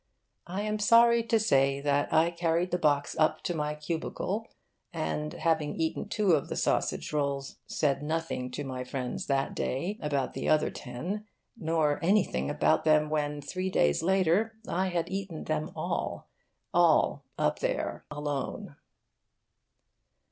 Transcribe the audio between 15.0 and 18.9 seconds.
eaten them all all, up there, alone.